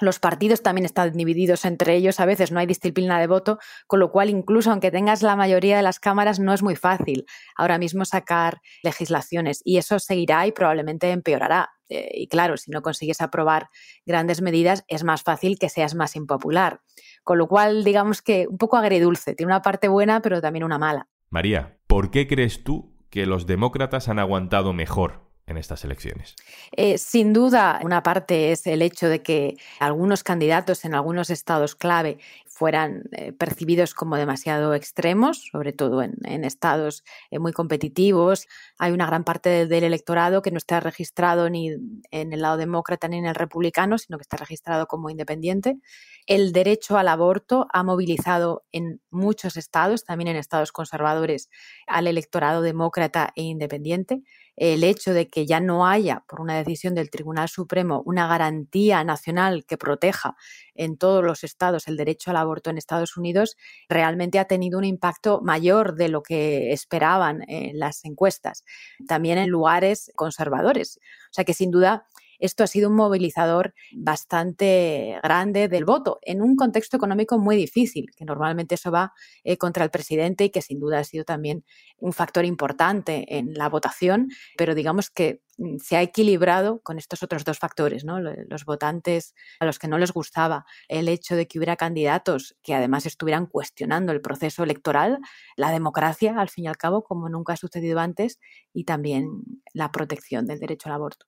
los 0.00 0.18
partidos 0.18 0.62
también 0.62 0.84
están 0.84 1.12
divididos 1.12 1.64
entre 1.64 1.94
ellos, 1.94 2.20
a 2.20 2.26
veces 2.26 2.52
no 2.52 2.60
hay 2.60 2.66
disciplina 2.66 3.18
de 3.18 3.26
voto, 3.26 3.58
con 3.86 4.00
lo 4.00 4.10
cual 4.10 4.30
incluso 4.30 4.70
aunque 4.70 4.90
tengas 4.90 5.22
la 5.22 5.36
mayoría 5.36 5.76
de 5.76 5.82
las 5.82 6.00
cámaras 6.00 6.38
no 6.38 6.52
es 6.52 6.62
muy 6.62 6.76
fácil 6.76 7.26
ahora 7.56 7.78
mismo 7.78 8.04
sacar 8.04 8.60
legislaciones 8.82 9.60
y 9.64 9.78
eso 9.78 9.98
seguirá 9.98 10.46
y 10.46 10.52
probablemente 10.52 11.10
empeorará. 11.10 11.70
Eh, 11.88 12.10
y 12.14 12.28
claro, 12.28 12.56
si 12.56 12.70
no 12.70 12.82
consigues 12.82 13.20
aprobar 13.20 13.70
grandes 14.04 14.42
medidas 14.42 14.84
es 14.88 15.04
más 15.04 15.22
fácil 15.22 15.58
que 15.58 15.68
seas 15.68 15.94
más 15.94 16.16
impopular. 16.16 16.82
Con 17.24 17.38
lo 17.38 17.48
cual, 17.48 17.82
digamos 17.82 18.20
que 18.22 18.46
un 18.48 18.58
poco 18.58 18.76
agridulce, 18.76 19.34
tiene 19.34 19.52
una 19.52 19.62
parte 19.62 19.88
buena 19.88 20.20
pero 20.20 20.40
también 20.40 20.64
una 20.64 20.78
mala. 20.78 21.08
María, 21.30 21.78
¿por 21.86 22.10
qué 22.10 22.26
crees 22.26 22.62
tú 22.62 22.94
que 23.10 23.26
los 23.26 23.46
demócratas 23.46 24.08
han 24.08 24.18
aguantado 24.18 24.72
mejor 24.72 25.27
en 25.48 25.56
estas 25.56 25.84
elecciones? 25.84 26.36
Eh, 26.72 26.98
sin 26.98 27.32
duda, 27.32 27.80
una 27.82 28.02
parte 28.02 28.52
es 28.52 28.66
el 28.66 28.82
hecho 28.82 29.08
de 29.08 29.22
que 29.22 29.56
algunos 29.80 30.22
candidatos 30.22 30.84
en 30.84 30.94
algunos 30.94 31.30
estados 31.30 31.74
clave 31.74 32.18
fueran 32.58 33.04
eh, 33.12 33.32
percibidos 33.32 33.94
como 33.94 34.16
demasiado 34.16 34.74
extremos, 34.74 35.48
sobre 35.52 35.72
todo 35.72 36.02
en, 36.02 36.44
estados 36.44 37.04
eh, 37.30 37.38
muy 37.38 37.52
competitivos. 37.52 38.48
Hay 38.78 38.90
una 38.90 39.06
gran 39.06 39.22
parte 39.22 39.66
del 39.66 39.84
electorado 39.84 40.42
que 40.42 40.50
no 40.50 40.58
está 40.58 40.80
registrado 40.80 41.48
ni 41.50 41.70
en 42.10 42.32
el 42.32 42.42
lado 42.42 42.56
demócrata 42.56 43.06
ni 43.06 43.18
en 43.18 43.26
el 43.26 43.36
republicano, 43.36 43.96
sino 43.96 44.18
que 44.18 44.22
está 44.22 44.36
registrado 44.36 44.86
como 44.86 45.08
independiente. 45.08 45.78
El 46.26 46.52
derecho 46.52 46.98
al 46.98 47.06
aborto 47.06 47.68
ha 47.72 47.84
movilizado 47.84 48.64
en 48.72 49.00
muchos 49.10 49.56
estados, 49.56 50.04
también 50.04 50.28
en 50.28 50.36
estados 50.36 50.72
conservadores, 50.72 51.50
al 51.86 52.08
electorado 52.08 52.60
demócrata 52.60 53.32
e 53.36 53.42
independiente 53.42 54.22
el 54.58 54.84
hecho 54.84 55.12
de 55.12 55.28
que 55.28 55.46
ya 55.46 55.60
no 55.60 55.86
haya, 55.86 56.24
por 56.28 56.40
una 56.40 56.56
decisión 56.56 56.94
del 56.94 57.10
Tribunal 57.10 57.48
Supremo, 57.48 58.02
una 58.04 58.26
garantía 58.26 59.04
nacional 59.04 59.64
que 59.64 59.78
proteja 59.78 60.36
en 60.74 60.96
todos 60.96 61.24
los 61.24 61.44
estados 61.44 61.88
el 61.88 61.96
derecho 61.96 62.30
al 62.30 62.36
aborto 62.36 62.70
en 62.70 62.78
Estados 62.78 63.16
Unidos, 63.16 63.56
realmente 63.88 64.38
ha 64.38 64.46
tenido 64.46 64.78
un 64.78 64.84
impacto 64.84 65.40
mayor 65.42 65.94
de 65.94 66.08
lo 66.08 66.22
que 66.22 66.72
esperaban 66.72 67.44
en 67.48 67.78
las 67.78 68.04
encuestas, 68.04 68.64
también 69.06 69.38
en 69.38 69.48
lugares 69.48 70.10
conservadores. 70.16 70.98
O 71.30 71.34
sea 71.34 71.44
que 71.44 71.54
sin 71.54 71.70
duda 71.70 72.06
esto 72.38 72.64
ha 72.64 72.66
sido 72.66 72.88
un 72.88 72.96
movilizador 72.96 73.74
bastante 73.92 75.18
grande 75.22 75.68
del 75.68 75.84
voto 75.84 76.18
en 76.22 76.42
un 76.42 76.56
contexto 76.56 76.96
económico 76.96 77.38
muy 77.38 77.56
difícil, 77.56 78.10
que 78.16 78.24
normalmente 78.24 78.76
eso 78.76 78.90
va 78.90 79.12
eh, 79.44 79.56
contra 79.56 79.84
el 79.84 79.90
presidente 79.90 80.44
y 80.44 80.50
que 80.50 80.62
sin 80.62 80.80
duda 80.80 81.00
ha 81.00 81.04
sido 81.04 81.24
también 81.24 81.64
un 81.98 82.12
factor 82.12 82.44
importante 82.44 83.38
en 83.38 83.54
la 83.54 83.68
votación, 83.68 84.28
pero 84.56 84.74
digamos 84.74 85.10
que 85.10 85.42
mm, 85.58 85.78
se 85.78 85.96
ha 85.96 86.02
equilibrado 86.02 86.80
con 86.82 86.98
estos 86.98 87.22
otros 87.22 87.44
dos 87.44 87.58
factores, 87.58 88.04
¿no? 88.04 88.20
Los 88.20 88.64
votantes 88.64 89.34
a 89.60 89.66
los 89.66 89.78
que 89.78 89.88
no 89.88 89.98
les 89.98 90.12
gustaba 90.12 90.64
el 90.88 91.08
hecho 91.08 91.36
de 91.36 91.46
que 91.46 91.58
hubiera 91.58 91.76
candidatos 91.76 92.56
que 92.62 92.74
además 92.74 93.06
estuvieran 93.06 93.46
cuestionando 93.46 94.12
el 94.12 94.20
proceso 94.20 94.62
electoral, 94.62 95.18
la 95.56 95.70
democracia, 95.70 96.38
al 96.38 96.48
fin 96.48 96.64
y 96.64 96.68
al 96.68 96.76
cabo, 96.76 97.02
como 97.02 97.28
nunca 97.28 97.54
ha 97.54 97.56
sucedido 97.56 97.98
antes, 98.00 98.38
y 98.72 98.84
también 98.84 99.42
la 99.72 99.90
protección 99.90 100.46
del 100.46 100.60
derecho 100.60 100.88
al 100.88 100.94
aborto. 100.94 101.26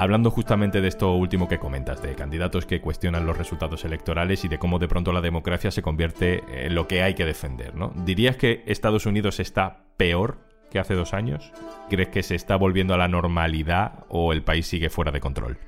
Hablando 0.00 0.30
justamente 0.30 0.80
de 0.80 0.88
esto 0.88 1.12
último 1.12 1.46
que 1.46 1.58
comentas, 1.58 2.00
de 2.00 2.14
candidatos 2.14 2.64
que 2.64 2.80
cuestionan 2.80 3.26
los 3.26 3.36
resultados 3.36 3.84
electorales 3.84 4.46
y 4.46 4.48
de 4.48 4.58
cómo 4.58 4.78
de 4.78 4.88
pronto 4.88 5.12
la 5.12 5.20
democracia 5.20 5.70
se 5.70 5.82
convierte 5.82 6.42
en 6.64 6.74
lo 6.74 6.88
que 6.88 7.02
hay 7.02 7.12
que 7.12 7.26
defender, 7.26 7.74
¿no? 7.74 7.92
¿Dirías 8.06 8.36
que 8.36 8.62
Estados 8.64 9.04
Unidos 9.04 9.40
está 9.40 9.84
peor 9.98 10.38
que 10.70 10.78
hace 10.78 10.94
dos 10.94 11.12
años? 11.12 11.52
¿Crees 11.90 12.08
que 12.08 12.22
se 12.22 12.34
está 12.34 12.56
volviendo 12.56 12.94
a 12.94 12.96
la 12.96 13.08
normalidad 13.08 14.06
o 14.08 14.32
el 14.32 14.42
país 14.42 14.66
sigue 14.66 14.88
fuera 14.88 15.12
de 15.12 15.20
control? 15.20 15.58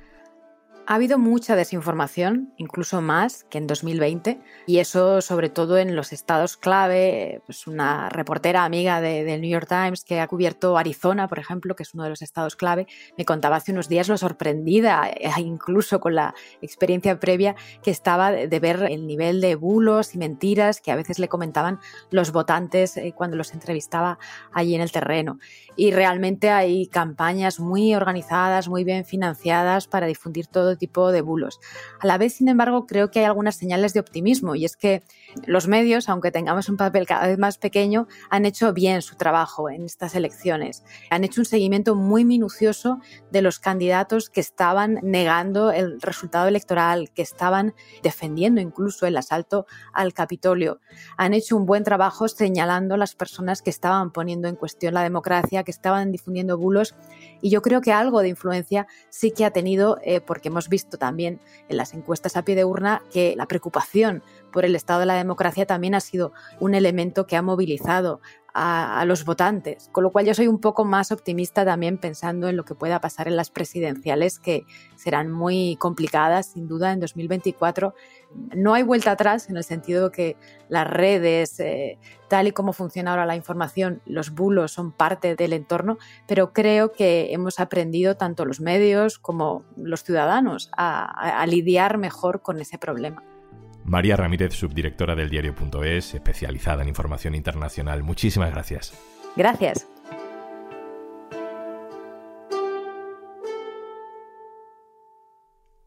Ha 0.85 0.95
habido 0.95 1.17
mucha 1.17 1.55
desinformación, 1.55 2.53
incluso 2.57 3.01
más 3.01 3.45
que 3.45 3.57
en 3.57 3.67
2020, 3.67 4.41
y 4.67 4.79
eso 4.79 5.21
sobre 5.21 5.47
todo 5.47 5.77
en 5.77 5.95
los 5.95 6.11
estados 6.11 6.57
clave. 6.57 7.41
Pues 7.45 7.67
una 7.67 8.09
reportera 8.09 8.65
amiga 8.65 8.99
del 8.99 9.25
de 9.25 9.37
New 9.37 9.49
York 9.49 9.67
Times 9.69 10.03
que 10.03 10.19
ha 10.19 10.27
cubierto 10.27 10.77
Arizona, 10.77 11.29
por 11.29 11.39
ejemplo, 11.39 11.77
que 11.77 11.83
es 11.83 11.93
uno 11.93 12.03
de 12.03 12.09
los 12.09 12.21
estados 12.21 12.57
clave, 12.57 12.87
me 13.17 13.23
contaba 13.23 13.55
hace 13.55 13.71
unos 13.71 13.87
días 13.87 14.09
lo 14.09 14.17
sorprendida, 14.17 15.09
eh, 15.09 15.31
incluso 15.37 16.01
con 16.01 16.15
la 16.15 16.35
experiencia 16.61 17.17
previa 17.17 17.55
que 17.81 17.91
estaba 17.91 18.31
de 18.31 18.59
ver 18.59 18.83
el 18.89 19.07
nivel 19.07 19.39
de 19.39 19.55
bulos 19.55 20.13
y 20.15 20.17
mentiras 20.17 20.81
que 20.81 20.91
a 20.91 20.97
veces 20.97 21.17
le 21.17 21.29
comentaban 21.29 21.79
los 22.11 22.33
votantes 22.33 22.97
eh, 22.97 23.13
cuando 23.15 23.37
los 23.37 23.53
entrevistaba 23.53 24.19
allí 24.51 24.75
en 24.75 24.81
el 24.81 24.91
terreno. 24.91 25.39
Y 25.75 25.91
realmente 25.91 26.49
hay 26.49 26.87
campañas 26.87 27.59
muy 27.59 27.95
organizadas, 27.95 28.67
muy 28.67 28.83
bien 28.83 29.05
financiadas 29.05 29.87
para 29.87 30.07
difundir 30.07 30.47
todo 30.47 30.77
tipo 30.77 31.11
de 31.11 31.21
bulos. 31.21 31.59
A 31.99 32.07
la 32.07 32.17
vez, 32.17 32.33
sin 32.35 32.47
embargo, 32.47 32.85
creo 32.85 33.09
que 33.09 33.19
hay 33.19 33.25
algunas 33.25 33.55
señales 33.55 33.93
de 33.93 33.99
optimismo 33.99 34.55
y 34.55 34.65
es 34.65 34.77
que 34.77 35.03
los 35.45 35.67
medios, 35.67 36.09
aunque 36.09 36.31
tengamos 36.31 36.69
un 36.69 36.77
papel 36.77 37.07
cada 37.07 37.27
vez 37.27 37.37
más 37.37 37.57
pequeño, 37.57 38.07
han 38.29 38.45
hecho 38.45 38.73
bien 38.73 39.01
su 39.01 39.15
trabajo 39.15 39.69
en 39.69 39.85
estas 39.85 40.15
elecciones. 40.15 40.83
Han 41.09 41.23
hecho 41.23 41.41
un 41.41 41.45
seguimiento 41.45 41.95
muy 41.95 42.25
minucioso 42.25 42.99
de 43.31 43.41
los 43.41 43.59
candidatos 43.59 44.29
que 44.29 44.41
estaban 44.41 44.99
negando 45.01 45.71
el 45.71 45.99
resultado 46.01 46.47
electoral, 46.47 47.11
que 47.13 47.21
estaban 47.21 47.73
defendiendo 48.01 48.61
incluso 48.61 49.07
el 49.07 49.17
asalto 49.17 49.65
al 49.93 50.13
Capitolio. 50.13 50.79
Han 51.17 51.33
hecho 51.33 51.55
un 51.55 51.65
buen 51.65 51.83
trabajo 51.83 52.27
señalando 52.27 52.97
las 52.97 53.15
personas 53.15 53.61
que 53.61 53.69
estaban 53.69 54.11
poniendo 54.11 54.47
en 54.47 54.55
cuestión 54.55 54.93
la 54.93 55.03
democracia, 55.03 55.62
que 55.63 55.71
estaban 55.71 56.11
difundiendo 56.11 56.57
bulos. 56.57 56.95
Y 57.41 57.49
yo 57.49 57.61
creo 57.61 57.81
que 57.81 57.91
algo 57.91 58.21
de 58.21 58.29
influencia 58.29 58.87
sí 59.09 59.31
que 59.31 59.45
ha 59.45 59.51
tenido, 59.51 59.97
eh, 60.03 60.21
porque 60.21 60.49
hemos 60.49 60.69
visto 60.69 60.97
también 60.97 61.39
en 61.69 61.77
las 61.77 61.93
encuestas 61.93 62.37
a 62.37 62.43
pie 62.43 62.55
de 62.55 62.65
urna 62.65 63.01
que 63.11 63.35
la 63.35 63.47
preocupación 63.47 64.23
por 64.51 64.65
el 64.65 64.75
estado 64.75 65.01
de 65.01 65.05
la 65.07 65.15
democracia 65.15 65.65
también 65.65 65.95
ha 65.95 65.99
sido 65.99 66.31
un 66.59 66.75
elemento 66.75 67.27
que 67.27 67.35
ha 67.35 67.41
movilizado 67.41 68.21
a, 68.53 69.03
los 69.05 69.25
votantes, 69.25 69.89
con 69.91 70.03
lo 70.03 70.11
cual 70.11 70.25
yo 70.25 70.33
soy 70.35 70.47
un 70.47 70.59
poco 70.59 70.85
más 70.85 71.11
optimista 71.11 71.65
también 71.65 71.97
pensando 71.97 72.47
en 72.47 72.55
lo 72.55 72.65
que 72.65 72.75
pueda 72.75 73.01
pasar 73.01 73.27
en 73.27 73.35
las 73.35 73.49
presidenciales, 73.49 74.39
que 74.39 74.65
serán 74.95 75.31
muy 75.31 75.75
complicadas 75.79 76.47
sin 76.47 76.67
duda 76.67 76.91
en 76.91 76.99
2024. 76.99 77.95
No 78.55 78.75
hay 78.75 78.83
vuelta 78.83 79.11
atrás 79.11 79.49
en 79.49 79.57
el 79.57 79.63
sentido 79.63 80.11
que 80.11 80.37
las 80.69 80.87
redes, 80.87 81.59
eh, 81.59 81.97
tal 82.27 82.47
y 82.47 82.51
como 82.51 82.73
funciona 82.73 83.11
ahora 83.11 83.25
la 83.25 83.35
información, 83.35 84.01
los 84.05 84.31
bulos 84.31 84.71
son 84.71 84.91
parte 84.91 85.35
del 85.35 85.53
entorno, 85.53 85.97
pero 86.27 86.53
creo 86.53 86.91
que 86.91 87.33
hemos 87.33 87.59
aprendido 87.59 88.17
tanto 88.17 88.45
los 88.45 88.59
medios 88.59 89.17
como 89.17 89.63
los 89.75 90.03
ciudadanos 90.03 90.69
a 90.77 91.45
lidiar 91.47 91.97
mejor 91.97 92.41
con 92.41 92.61
ese 92.61 92.77
problema. 92.77 93.23
María 93.85 94.15
Ramírez, 94.15 94.53
subdirectora 94.53 95.15
del 95.15 95.29
diario.es, 95.29 96.13
especializada 96.13 96.83
en 96.83 96.89
información 96.89 97.35
internacional. 97.35 98.03
Muchísimas 98.03 98.51
gracias. 98.51 98.93
Gracias. 99.35 99.92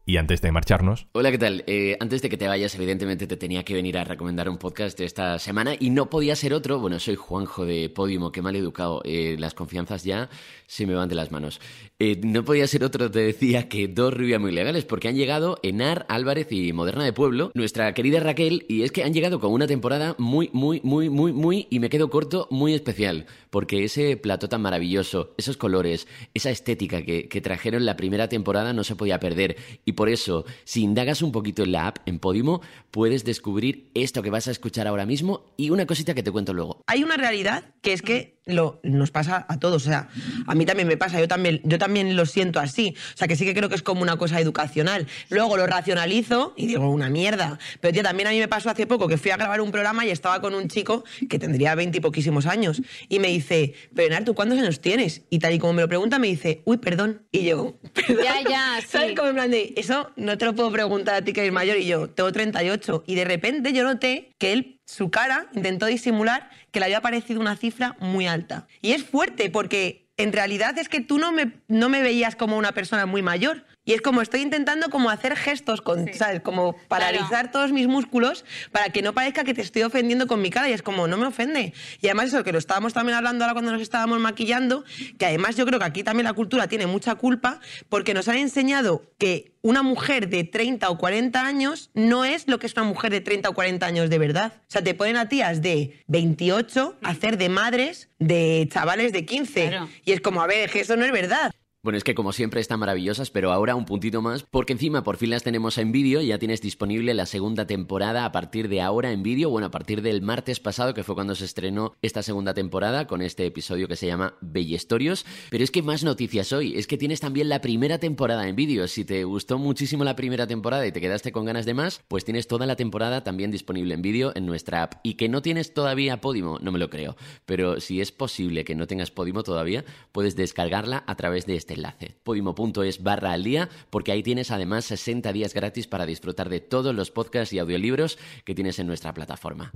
Y 0.09 0.15
antes 0.15 0.39
de 0.39 0.53
marcharnos. 0.53 1.05
Hola, 1.11 1.31
¿qué 1.31 1.37
tal? 1.37 1.65
Eh, 1.67 1.97
antes 1.99 2.21
de 2.21 2.29
que 2.29 2.37
te 2.37 2.47
vayas, 2.47 2.73
evidentemente 2.75 3.27
te 3.27 3.35
tenía 3.35 3.65
que 3.65 3.73
venir 3.73 3.97
a 3.97 4.05
recomendar 4.05 4.47
un 4.47 4.57
podcast 4.57 4.97
esta 5.01 5.37
semana 5.37 5.75
y 5.77 5.89
no 5.89 6.09
podía 6.09 6.33
ser 6.37 6.53
otro. 6.53 6.79
Bueno, 6.79 6.97
soy 6.97 7.15
Juanjo 7.15 7.65
de 7.65 7.89
Podium, 7.89 8.31
qué 8.31 8.41
mal 8.41 8.55
educado. 8.55 9.01
Eh, 9.03 9.35
las 9.37 9.53
confianzas 9.53 10.05
ya 10.05 10.29
se 10.65 10.85
me 10.85 10.93
van 10.93 11.09
de 11.09 11.15
las 11.15 11.29
manos. 11.29 11.59
Eh, 11.99 12.21
no 12.23 12.45
podía 12.45 12.67
ser 12.67 12.85
otro, 12.85 13.11
te 13.11 13.19
decía, 13.19 13.67
que 13.67 13.89
dos 13.89 14.13
rubias 14.13 14.39
muy 14.39 14.53
legales, 14.53 14.85
porque 14.85 15.09
han 15.09 15.15
llegado 15.17 15.59
Enar, 15.61 16.05
Álvarez 16.07 16.47
y 16.51 16.71
Moderna 16.71 17.03
de 17.03 17.11
Pueblo, 17.11 17.51
nuestra 17.53 17.93
querida 17.93 18.21
Raquel, 18.21 18.65
y 18.69 18.83
es 18.83 18.93
que 18.93 19.03
han 19.03 19.13
llegado 19.13 19.41
con 19.41 19.51
una 19.51 19.67
temporada 19.67 20.15
muy, 20.17 20.49
muy, 20.53 20.79
muy, 20.85 21.09
muy, 21.09 21.33
muy, 21.33 21.67
y 21.69 21.79
me 21.79 21.89
quedo 21.89 22.09
corto, 22.09 22.47
muy 22.49 22.73
especial, 22.73 23.25
porque 23.49 23.83
ese 23.83 24.15
plato 24.15 24.47
tan 24.47 24.61
maravilloso, 24.61 25.33
esos 25.37 25.57
colores, 25.57 26.07
esa 26.33 26.49
estética 26.49 27.01
que, 27.01 27.27
que 27.27 27.41
trajeron 27.41 27.85
la 27.85 27.97
primera 27.97 28.29
temporada 28.29 28.71
no 28.71 28.85
se 28.85 28.95
podía 28.95 29.19
perder. 29.19 29.57
Y 29.83 29.96
por 29.97 30.09
eso, 30.09 30.45
si 30.63 30.83
indagas 30.83 31.23
un 31.23 31.31
poquito 31.31 31.63
en 31.63 31.71
la 31.71 31.87
app, 31.87 31.97
en 32.05 32.19
Podimo, 32.19 32.61
puedes 32.91 33.25
descubrir 33.25 33.89
esto 33.95 34.21
que 34.21 34.29
vas 34.29 34.47
a 34.47 34.51
escuchar 34.51 34.85
ahora 34.85 35.07
mismo 35.07 35.55
y 35.57 35.71
una 35.71 35.87
cosita 35.87 36.13
que 36.13 36.21
te 36.21 36.31
cuento 36.31 36.53
luego. 36.53 36.83
Hay 36.85 37.03
una 37.03 37.17
realidad 37.17 37.73
que 37.81 37.93
es 37.93 38.03
que 38.03 38.36
lo, 38.47 38.79
nos 38.83 39.11
pasa 39.11 39.45
a 39.47 39.59
todos, 39.59 39.83
o 39.83 39.89
sea, 39.89 40.09
a 40.45 40.55
mí 40.55 40.65
también 40.65 40.87
me 40.87 40.97
pasa, 40.97 41.19
yo 41.19 41.27
también, 41.27 41.61
yo 41.63 41.77
también 41.77 42.15
lo 42.15 42.25
siento 42.25 42.59
así, 42.59 42.95
o 43.13 43.17
sea, 43.17 43.27
que 43.27 43.35
sí 43.35 43.45
que 43.45 43.53
creo 43.53 43.69
que 43.69 43.75
es 43.75 43.83
como 43.83 44.01
una 44.01 44.17
cosa 44.17 44.39
educacional. 44.39 45.07
Luego 45.29 45.57
lo 45.57 45.67
racionalizo 45.67 46.53
y 46.55 46.67
digo, 46.67 46.89
una 46.89 47.09
mierda. 47.09 47.59
Pero 47.79 47.93
tía, 47.93 48.03
también 48.03 48.27
a 48.27 48.31
mí 48.31 48.39
me 48.39 48.47
pasó 48.47 48.69
hace 48.69 48.87
poco 48.87 49.07
que 49.07 49.17
fui 49.17 49.31
a 49.31 49.37
grabar 49.37 49.61
un 49.61 49.71
programa 49.71 50.05
y 50.05 50.09
estaba 50.09 50.41
con 50.41 50.55
un 50.55 50.67
chico 50.67 51.03
que 51.29 51.39
tendría 51.39 51.75
veinte 51.75 51.97
y 51.97 52.01
poquísimos 52.01 52.45
años 52.45 52.81
y 53.09 53.19
me 53.19 53.27
dice, 53.27 53.73
pero 53.93 54.07
Enar, 54.07 54.23
¿tú 54.23 54.33
cuántos 54.33 54.59
años 54.59 54.79
tienes? 54.79 55.21
Y 55.29 55.39
tal 55.39 55.53
y 55.53 55.59
como 55.59 55.73
me 55.73 55.81
lo 55.81 55.87
pregunta, 55.87 56.19
me 56.19 56.27
dice, 56.27 56.61
uy, 56.65 56.77
perdón. 56.77 57.23
Y 57.31 57.45
yo, 57.45 57.77
perdón. 57.93 58.23
Ya, 58.23 58.49
ya, 58.49 58.77
sí. 58.81 58.87
¿Sabes? 58.89 59.15
Como 59.15 59.29
en 59.29 59.35
plan 59.35 59.51
de, 59.51 59.73
eso 59.75 60.11
no 60.15 60.37
te 60.37 60.45
lo 60.45 60.55
puedo 60.55 60.71
preguntar 60.71 61.15
a 61.15 61.21
ti 61.21 61.33
que 61.33 61.41
eres 61.41 61.53
mayor 61.53 61.77
y 61.77 61.85
yo 61.85 62.09
tengo 62.09 62.31
38. 62.31 63.03
Y 63.07 63.15
de 63.15 63.25
repente 63.25 63.73
yo 63.73 63.83
noté 63.83 64.31
que 64.37 64.53
él, 64.53 64.76
su 64.87 65.11
cara, 65.11 65.47
intentó 65.53 65.85
disimular 65.85 66.49
que 66.71 66.79
le 66.79 66.85
había 66.85 67.01
parecido 67.01 67.41
una 67.41 67.57
cifra 67.57 67.95
muy 67.99 68.25
alta. 68.25 68.67
Y 68.81 68.93
es 68.93 69.03
fuerte 69.03 69.51
porque 69.51 70.07
en 70.15 70.31
realidad 70.31 70.77
es 70.77 70.89
que 70.89 71.01
tú 71.01 71.19
no 71.19 71.31
me, 71.31 71.51
no 71.67 71.89
me 71.89 72.01
veías 72.01 72.35
como 72.35 72.57
una 72.57 72.71
persona 72.71 73.05
muy 73.05 73.21
mayor. 73.21 73.65
Y 73.87 73.93
es 73.93 74.01
como 74.01 74.21
estoy 74.21 74.41
intentando 74.41 74.89
como 74.89 75.09
hacer 75.09 75.37
gestos, 75.37 75.81
con, 75.81 76.13
¿sabes? 76.13 76.41
Como 76.41 76.75
paralizar 76.89 77.51
todos 77.51 77.71
mis 77.71 77.87
músculos 77.87 78.43
para 78.73 78.89
que 78.89 79.01
no 79.01 79.13
parezca 79.13 79.45
que 79.45 79.53
te 79.53 79.61
estoy 79.61 79.83
ofendiendo 79.83 80.27
con 80.27 80.41
mi 80.41 80.49
cara. 80.49 80.69
Y 80.69 80.73
es 80.73 80.81
como, 80.81 81.07
no 81.07 81.15
me 81.17 81.25
ofende. 81.25 81.73
Y 82.01 82.07
además 82.07 82.27
eso, 82.27 82.43
que 82.43 82.51
lo 82.51 82.59
estábamos 82.59 82.93
también 82.93 83.17
hablando 83.17 83.45
ahora 83.45 83.53
cuando 83.53 83.71
nos 83.71 83.81
estábamos 83.81 84.19
maquillando, 84.19 84.83
que 85.17 85.25
además 85.25 85.55
yo 85.55 85.65
creo 85.65 85.79
que 85.79 85.85
aquí 85.85 86.03
también 86.03 86.25
la 86.25 86.33
cultura 86.33 86.67
tiene 86.67 86.85
mucha 86.85 87.15
culpa 87.15 87.61
porque 87.87 88.13
nos 88.13 88.27
han 88.27 88.35
enseñado 88.35 89.03
que 89.17 89.53
una 89.61 89.83
mujer 89.83 90.27
de 90.27 90.43
30 90.43 90.89
o 90.89 90.97
40 90.97 91.45
años 91.45 91.89
no 91.93 92.25
es 92.25 92.45
lo 92.49 92.59
que 92.59 92.67
es 92.67 92.73
una 92.73 92.83
mujer 92.83 93.11
de 93.11 93.21
30 93.21 93.47
o 93.47 93.53
40 93.53 93.85
años 93.85 94.09
de 94.09 94.19
verdad. 94.19 94.51
O 94.63 94.65
sea, 94.67 94.83
te 94.83 94.95
ponen 94.95 95.15
a 95.15 95.29
tías 95.29 95.61
de 95.61 96.03
28 96.07 96.97
a 97.01 97.09
hacer 97.09 97.37
de 97.37 97.47
madres 97.47 98.09
de 98.19 98.67
chavales 98.69 99.13
de 99.13 99.25
15. 99.25 99.79
Y 100.03 100.11
es 100.11 100.19
como, 100.19 100.41
a 100.41 100.47
ver, 100.47 100.69
que 100.69 100.81
eso 100.81 100.97
no 100.97 101.05
es 101.05 101.11
verdad. 101.13 101.53
Bueno, 101.87 101.99
es 101.99 102.03
que 102.03 102.15
como 102.15 102.33
siempre 102.33 102.59
están 102.59 102.81
maravillosas, 102.81 103.31
pero 103.31 103.53
ahora 103.53 103.73
un 103.73 103.85
puntito 103.85 104.21
más, 104.21 104.43
porque 104.43 104.73
encima 104.73 105.05
por 105.05 105.15
fin 105.15 105.29
las 105.29 105.43
tenemos 105.43 105.77
en 105.77 105.93
vídeo, 105.93 106.19
ya 106.19 106.37
tienes 106.37 106.61
disponible 106.61 107.13
la 107.13 107.25
segunda 107.25 107.65
temporada 107.65 108.25
a 108.25 108.33
partir 108.33 108.67
de 108.67 108.81
ahora 108.81 109.13
en 109.13 109.23
vídeo, 109.23 109.49
bueno, 109.49 109.67
a 109.67 109.71
partir 109.71 110.01
del 110.01 110.21
martes 110.21 110.59
pasado, 110.59 110.93
que 110.93 111.05
fue 111.05 111.15
cuando 111.15 111.33
se 111.33 111.45
estrenó 111.45 111.95
esta 112.01 112.23
segunda 112.23 112.53
temporada, 112.53 113.07
con 113.07 113.21
este 113.21 113.45
episodio 113.45 113.87
que 113.87 113.95
se 113.95 114.05
llama 114.05 114.33
Bellestorios, 114.41 115.25
pero 115.49 115.63
es 115.63 115.71
que 115.71 115.81
más 115.81 116.03
noticias 116.03 116.51
hoy, 116.51 116.77
es 116.77 116.87
que 116.87 116.97
tienes 116.97 117.21
también 117.21 117.47
la 117.47 117.61
primera 117.61 117.99
temporada 117.99 118.49
en 118.49 118.57
vídeo, 118.57 118.85
si 118.89 119.05
te 119.05 119.23
gustó 119.23 119.57
muchísimo 119.57 120.03
la 120.03 120.17
primera 120.17 120.45
temporada 120.45 120.85
y 120.85 120.91
te 120.91 120.99
quedaste 120.99 121.31
con 121.31 121.45
ganas 121.45 121.65
de 121.65 121.73
más, 121.73 122.01
pues 122.09 122.25
tienes 122.25 122.49
toda 122.49 122.65
la 122.65 122.75
temporada 122.75 123.23
también 123.23 123.49
disponible 123.49 123.93
en 123.93 124.01
vídeo 124.01 124.33
en 124.35 124.45
nuestra 124.45 124.83
app, 124.83 124.95
y 125.03 125.13
que 125.13 125.29
no 125.29 125.41
tienes 125.41 125.73
todavía 125.73 126.19
Podimo, 126.19 126.59
no 126.59 126.73
me 126.73 126.79
lo 126.79 126.89
creo, 126.89 127.15
pero 127.45 127.79
si 127.79 128.01
es 128.01 128.11
posible 128.11 128.65
que 128.65 128.75
no 128.75 128.87
tengas 128.87 129.09
Podimo 129.09 129.43
todavía, 129.43 129.85
puedes 130.11 130.35
descargarla 130.35 131.05
a 131.07 131.15
través 131.15 131.45
de 131.45 131.55
este 131.55 131.76
enlace, 131.77 132.15
podimo.es 132.23 133.03
barra 133.03 133.31
al 133.31 133.43
día, 133.43 133.69
porque 133.89 134.11
ahí 134.11 134.23
tienes 134.23 134.51
además 134.51 134.85
60 134.85 135.31
días 135.31 135.53
gratis 135.53 135.87
para 135.87 136.05
disfrutar 136.05 136.49
de 136.49 136.59
todos 136.59 136.93
los 136.93 137.11
podcasts 137.11 137.53
y 137.53 137.59
audiolibros 137.59 138.17
que 138.43 138.55
tienes 138.55 138.79
en 138.79 138.87
nuestra 138.87 139.13
plataforma. 139.13 139.71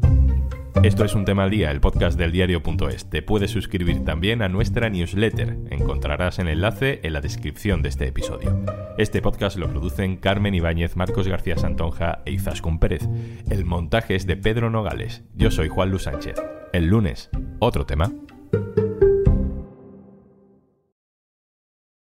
Esto 0.84 1.05
es 1.05 1.13
un 1.13 1.25
tema 1.25 1.43
al 1.43 1.51
día, 1.51 1.70
el 1.70 1.79
podcast 1.79 2.17
del 2.17 2.31
diario.es. 2.31 3.08
Te 3.08 3.22
puedes 3.22 3.51
suscribir 3.51 4.03
también 4.03 4.41
a 4.41 4.50
nuestra 4.50 4.89
newsletter. 4.89 5.60
Encontrarás 5.70 6.39
el 6.39 6.48
enlace 6.48 7.01
en 7.03 7.13
la 7.13 7.22
descripción 7.22 7.84
de 7.84 7.89
este 7.89 8.08
episodio. 8.08 8.65
Este 8.98 9.22
podcast 9.22 9.58
lo 9.58 9.70
producen 9.70 10.17
Carmen 10.17 10.55
Ibáñez, 10.55 10.96
Marcos 10.96 11.27
García 11.27 11.55
Santonja 11.55 12.24
e 12.25 12.31
Izaskun 12.31 12.79
Pérez. 12.79 13.08
El 13.50 13.63
montaje 13.63 14.15
es 14.15 14.25
de 14.25 14.38
Pedro 14.38 14.72
Nogales. 14.72 15.24
Yo 15.36 15.51
soy 15.51 15.67
Juan 15.67 15.91
Luis 15.91 16.03
Sánchez. 16.03 16.41
El 16.74 16.88
lunes, 16.88 17.29
otro 17.60 17.86
tema. 17.86 18.12